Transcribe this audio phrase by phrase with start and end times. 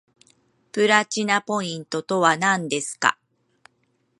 [0.71, 3.19] プラチナポイントとはなんですか